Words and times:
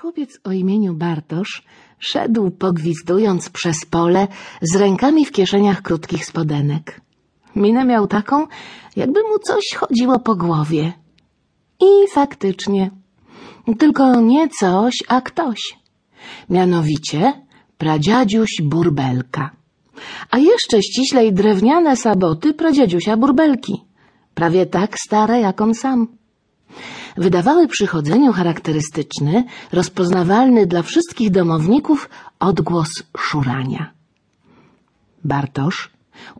Chłopiec 0.00 0.38
o 0.44 0.52
imieniu 0.52 0.94
Bartosz 0.94 1.62
szedł 1.98 2.50
pogwizdując 2.50 3.50
przez 3.50 3.86
pole 3.86 4.28
z 4.62 4.76
rękami 4.76 5.26
w 5.26 5.32
kieszeniach 5.32 5.82
krótkich 5.82 6.26
spodenek. 6.26 7.00
Minę 7.56 7.84
miał 7.84 8.06
taką, 8.06 8.46
jakby 8.96 9.22
mu 9.22 9.38
coś 9.38 9.64
chodziło 9.76 10.18
po 10.18 10.34
głowie. 10.34 10.92
I 11.80 12.08
faktycznie, 12.10 12.90
tylko 13.78 14.20
nie 14.20 14.48
coś, 14.48 14.94
a 15.08 15.20
ktoś. 15.20 15.78
Mianowicie 16.50 17.32
pradziadziuś 17.78 18.50
Burbelka. 18.62 19.50
A 20.30 20.38
jeszcze 20.38 20.82
ściślej 20.82 21.32
drewniane 21.32 21.96
saboty 21.96 22.54
pradziadziusia 22.54 23.16
Burbelki. 23.16 23.84
Prawie 24.34 24.66
tak 24.66 24.96
stare 24.98 25.40
jak 25.40 25.60
on 25.60 25.74
sam 25.74 26.18
wydawały 27.16 27.68
przy 27.68 27.86
chodzeniu 27.86 28.32
charakterystyczny, 28.32 29.44
rozpoznawalny 29.72 30.66
dla 30.66 30.82
wszystkich 30.82 31.30
domowników 31.30 32.08
odgłos 32.38 32.90
szurania. 33.16 33.92
Bartosz 35.24 35.90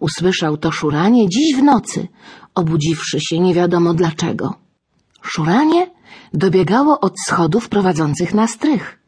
usłyszał 0.00 0.56
to 0.56 0.72
szuranie 0.72 1.28
dziś 1.28 1.56
w 1.56 1.62
nocy, 1.62 2.08
obudziwszy 2.54 3.20
się 3.20 3.38
nie 3.40 3.54
wiadomo 3.54 3.94
dlaczego. 3.94 4.54
Szuranie 5.22 5.90
dobiegało 6.34 7.00
od 7.00 7.14
schodów 7.26 7.68
prowadzących 7.68 8.34
na 8.34 8.46
strych. 8.46 8.98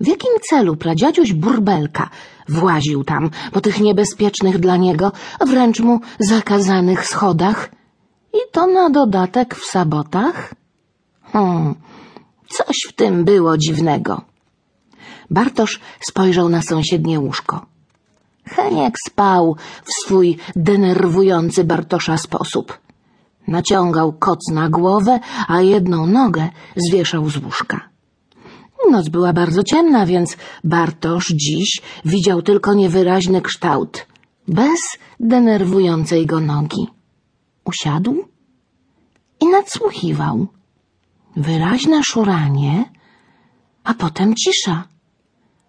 W 0.00 0.06
jakim 0.06 0.32
celu 0.50 0.76
pradziadziuś 0.76 1.32
Burbelka 1.32 2.10
właził 2.48 3.04
tam 3.04 3.30
po 3.52 3.60
tych 3.60 3.80
niebezpiecznych 3.80 4.58
dla 4.58 4.76
niego, 4.76 5.12
wręcz 5.46 5.80
mu 5.80 6.00
zakazanych 6.18 7.06
schodach 7.06 7.70
i 8.34 8.38
to 8.52 8.66
na 8.66 8.90
dodatek 8.90 9.54
w 9.54 9.64
sabotach? 9.64 10.54
Hmm, 11.32 11.74
coś 12.48 12.76
w 12.88 12.92
tym 12.92 13.24
było 13.24 13.58
dziwnego. 13.58 14.22
Bartosz 15.30 15.80
spojrzał 16.00 16.48
na 16.48 16.62
sąsiednie 16.62 17.20
łóżko. 17.20 17.66
Heniek 18.44 18.94
spał 19.06 19.56
w 19.84 19.92
swój 19.92 20.38
denerwujący 20.56 21.64
Bartosza 21.64 22.16
sposób. 22.16 22.78
Naciągał 23.48 24.12
koc 24.12 24.48
na 24.48 24.68
głowę, 24.68 25.20
a 25.48 25.60
jedną 25.60 26.06
nogę 26.06 26.48
zwieszał 26.76 27.30
z 27.30 27.36
łóżka. 27.36 27.80
Noc 28.90 29.08
była 29.08 29.32
bardzo 29.32 29.62
ciemna, 29.62 30.06
więc 30.06 30.36
Bartosz 30.64 31.28
dziś 31.28 31.80
widział 32.04 32.42
tylko 32.42 32.74
niewyraźny 32.74 33.42
kształt, 33.42 34.06
bez 34.48 34.80
denerwującej 35.20 36.26
go 36.26 36.40
nogi. 36.40 36.86
Usiadł 37.64 38.24
i 39.40 39.46
nadsłuchiwał. 39.46 40.46
Wyraźne 41.36 42.04
szuranie, 42.04 42.84
a 43.84 43.94
potem 43.94 44.34
cisza. 44.34 44.84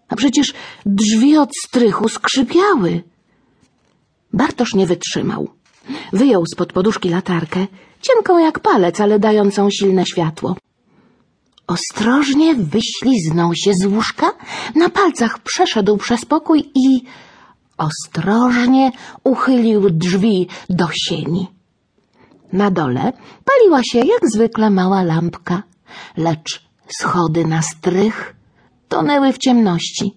A 0.08 0.16
przecież 0.16 0.54
drzwi 0.86 1.36
od 1.36 1.50
strychu 1.64 2.08
skrzypiały. 2.08 3.02
Bartosz 4.32 4.74
nie 4.74 4.86
wytrzymał. 4.86 5.48
Wyjął 6.12 6.46
spod 6.46 6.72
poduszki 6.72 7.08
latarkę, 7.08 7.66
cienką 8.00 8.38
jak 8.38 8.60
palec, 8.60 9.00
ale 9.00 9.18
dającą 9.18 9.70
silne 9.70 10.06
światło. 10.06 10.56
Ostrożnie 11.66 12.54
wyśliznął 12.54 13.54
się 13.54 13.72
z 13.74 13.86
łóżka, 13.86 14.32
na 14.74 14.88
palcach 14.88 15.38
przeszedł 15.38 15.96
przez 15.96 16.24
pokój 16.24 16.70
i 16.74 17.02
ostrożnie 17.78 18.92
uchylił 19.24 19.90
drzwi 19.90 20.48
do 20.70 20.88
sieni. 20.92 21.53
Na 22.54 22.70
dole 22.70 23.12
paliła 23.44 23.80
się 23.82 23.98
jak 23.98 24.20
zwykle 24.34 24.70
mała 24.70 25.02
lampka, 25.02 25.62
lecz 26.16 26.62
schody 26.98 27.46
na 27.46 27.62
strych 27.62 28.36
tonęły 28.88 29.32
w 29.32 29.38
ciemności. 29.38 30.14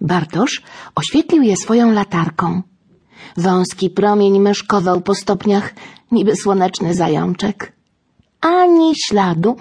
Bartosz 0.00 0.62
oświetlił 0.94 1.42
je 1.42 1.56
swoją 1.56 1.90
latarką. 1.92 2.62
Wąski 3.36 3.90
promień 3.90 4.40
myszkował 4.40 5.00
po 5.00 5.14
stopniach, 5.14 5.74
niby 6.12 6.36
słoneczny 6.36 6.94
zajączek. 6.94 7.72
Ani 8.40 8.92
śladu 9.06 9.56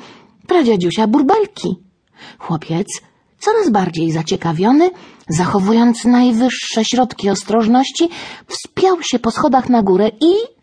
pradziadziusia 0.47 1.07
burbelki. 1.07 1.75
Chłopiec, 2.39 2.87
coraz 3.39 3.69
bardziej 3.69 4.11
zaciekawiony, 4.11 4.89
zachowując 5.29 6.05
najwyższe 6.05 6.85
środki 6.85 7.29
ostrożności, 7.29 8.09
wspiął 8.47 8.97
się 9.03 9.19
po 9.19 9.31
schodach 9.31 9.69
na 9.69 9.83
górę 9.83 10.11
i 10.21 10.56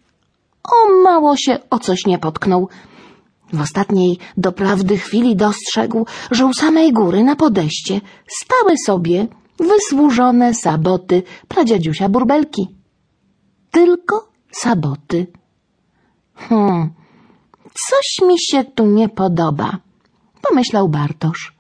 o 0.65 1.03
mało 1.03 1.37
się 1.37 1.59
o 1.71 1.79
coś 1.79 2.07
nie 2.07 2.19
potknął. 2.19 2.69
W 3.53 3.61
ostatniej 3.61 4.19
doprawdy 4.37 4.99
chwili 4.99 5.37
dostrzegł, 5.37 6.07
że 6.31 6.47
u 6.47 6.53
samej 6.53 6.93
góry 6.93 7.25
na 7.25 7.37
podejście 7.37 8.01
stały 8.29 8.75
sobie 8.87 9.27
wysłużone 9.59 10.55
saboty 10.55 11.23
pradziadziusia 11.49 12.09
burbelki. 12.09 12.69
Tylko 13.71 14.29
saboty. 14.51 15.27
Hmm, 16.35 16.91
coś 17.89 18.29
mi 18.29 18.35
się 18.39 18.65
tu 18.65 18.87
nie 18.87 19.09
podoba, 19.09 19.79
pomyślał 20.49 20.89
Bartosz. 20.89 21.55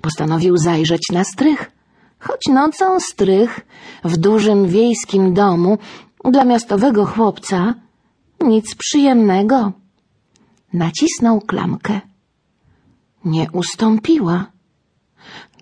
Postanowił 0.00 0.56
zajrzeć 0.56 1.02
na 1.12 1.24
strych, 1.24 1.70
choć 2.18 2.46
nocą 2.46 3.00
strych 3.00 3.60
w 4.04 4.16
dużym 4.16 4.68
wiejskim 4.68 5.34
domu 5.34 5.78
dla 6.24 6.44
miastowego 6.44 7.06
chłopca 7.06 7.74
nic 8.48 8.74
przyjemnego. 8.74 9.72
Nacisnął 10.72 11.40
klamkę. 11.40 12.00
Nie 13.24 13.46
ustąpiła. 13.52 14.46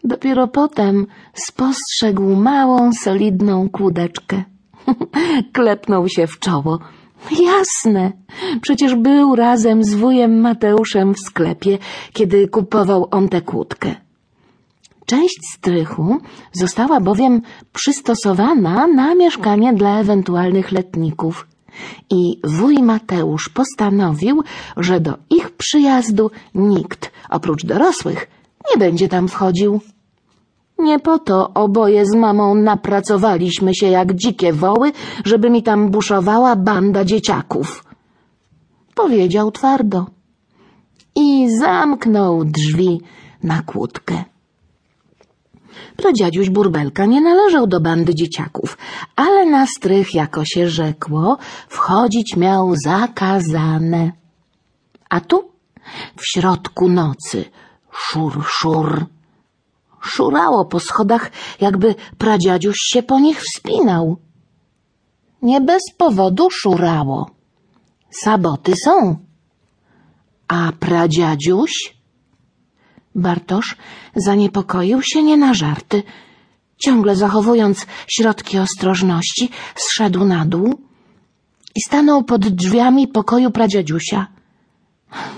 Dopiero 0.04 0.48
potem 0.48 1.06
spostrzegł 1.34 2.36
małą, 2.36 2.90
solidną 2.92 3.68
kłódeczkę. 3.68 4.44
Klepnął 5.52 6.08
się 6.08 6.26
w 6.26 6.38
czoło. 6.38 6.78
Jasne, 7.30 8.12
przecież 8.60 8.94
był 8.94 9.34
razem 9.34 9.84
z 9.84 9.94
wujem 9.94 10.40
Mateuszem 10.40 11.14
w 11.14 11.18
sklepie, 11.18 11.78
kiedy 12.12 12.48
kupował 12.48 13.08
on 13.10 13.28
tę 13.28 13.40
kłódkę. 13.40 13.94
Część 15.06 15.40
strychu 15.54 16.18
została 16.52 17.00
bowiem 17.00 17.42
przystosowana 17.72 18.86
na 18.86 19.14
mieszkanie 19.14 19.72
dla 19.72 20.00
ewentualnych 20.00 20.72
letników 20.72 21.46
i 22.10 22.40
wuj 22.44 22.82
Mateusz 22.82 23.48
postanowił, 23.48 24.42
że 24.76 25.00
do 25.00 25.14
ich 25.30 25.50
przyjazdu 25.50 26.30
nikt, 26.54 27.12
oprócz 27.30 27.66
dorosłych, 27.66 28.26
nie 28.70 28.78
będzie 28.78 29.08
tam 29.08 29.28
wchodził. 29.28 29.80
Nie 30.78 30.98
po 30.98 31.18
to 31.18 31.54
oboje 31.54 32.06
z 32.06 32.14
mamą 32.14 32.54
napracowaliśmy 32.54 33.74
się 33.74 33.86
jak 33.86 34.14
dzikie 34.14 34.52
woły, 34.52 34.92
żeby 35.24 35.50
mi 35.50 35.62
tam 35.62 35.90
buszowała 35.90 36.56
banda 36.56 37.04
dzieciaków. 37.04 37.84
Powiedział 38.94 39.50
twardo 39.50 40.06
i 41.16 41.48
zamknął 41.60 42.44
drzwi 42.44 43.00
na 43.42 43.62
kłódkę. 43.62 44.24
Pradziadziuś 45.96 46.50
Burbelka 46.50 47.06
nie 47.06 47.20
należał 47.20 47.66
do 47.66 47.80
bandy 47.80 48.14
dzieciaków, 48.14 48.78
ale 49.16 49.46
na 49.46 49.66
strych, 49.66 50.14
jako 50.14 50.44
się 50.44 50.68
rzekło, 50.68 51.38
wchodzić 51.68 52.36
miał 52.36 52.74
zakazane. 52.84 54.12
A 55.08 55.20
tu, 55.20 55.50
w 56.16 56.22
środku 56.32 56.88
nocy, 56.88 57.44
szur, 57.90 58.44
szur. 58.46 59.06
Szurało 60.00 60.64
po 60.64 60.80
schodach, 60.80 61.30
jakby 61.60 61.94
pradziadziuś 62.18 62.76
się 62.76 63.02
po 63.02 63.20
nich 63.20 63.42
wspinał. 63.42 64.16
Nie 65.42 65.60
bez 65.60 65.82
powodu 65.98 66.50
szurało. 66.50 67.30
Saboty 68.10 68.72
są. 68.84 69.16
A 70.48 70.72
pradziadziuś 70.80 71.96
Bartosz 73.16 73.76
zaniepokoił 74.16 75.02
się 75.02 75.22
nie 75.22 75.36
na 75.36 75.54
żarty. 75.54 76.02
Ciągle 76.78 77.16
zachowując 77.16 77.86
środki 78.08 78.58
ostrożności, 78.58 79.48
zszedł 79.74 80.24
na 80.24 80.44
dół 80.44 80.80
i 81.74 81.80
stanął 81.80 82.24
pod 82.24 82.48
drzwiami 82.48 83.08
pokoju 83.08 83.50
pradziadziusia. 83.50 84.26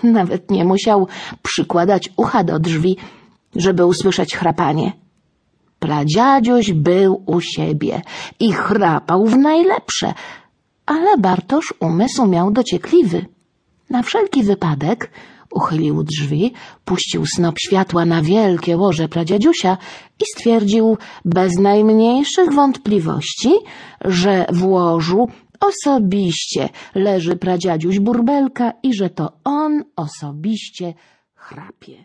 Nawet 0.03 0.51
nie 0.51 0.65
musiał 0.65 1.09
przykładać 1.43 2.11
ucha 2.17 2.45
do 2.45 2.59
drzwi, 2.59 2.97
żeby 3.57 3.87
usłyszeć 3.87 4.37
chrapanie. 4.37 4.93
Pradziadziuś 5.79 6.73
był 6.73 7.23
u 7.27 7.41
siebie 7.41 8.03
i 8.41 8.53
chrapał 8.53 9.27
w 9.27 9.37
najlepsze, 9.37 10.15
ale 10.87 11.19
Bartosz 11.19 11.75
umysł 11.81 12.27
miał 12.27 12.51
dociekliwy. 12.51 13.27
Na 13.91 14.03
wszelki 14.03 14.43
wypadek 14.43 15.11
Uchylił 15.51 16.05
drzwi, 16.05 16.53
puścił 16.85 17.27
snop 17.27 17.59
światła 17.59 18.05
na 18.05 18.23
wielkie 18.23 18.77
łoże 18.77 19.09
pradziadziusia 19.09 19.79
i 20.21 20.25
stwierdził 20.35 20.97
bez 21.25 21.59
najmniejszych 21.59 22.53
wątpliwości, 22.53 23.53
że 24.05 24.47
w 24.53 24.65
łożu 24.65 25.29
osobiście 25.61 26.69
leży 26.95 27.37
pradziadziuś 27.37 27.99
Burbelka 27.99 28.73
i 28.83 28.95
że 28.95 29.11
to 29.11 29.33
on 29.45 29.85
osobiście 29.97 30.95
chrapie. 31.35 32.05